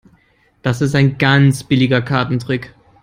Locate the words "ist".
0.81-0.95